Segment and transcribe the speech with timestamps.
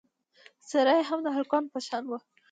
[0.67, 2.19] څېره یې د هلکانو په شان وه.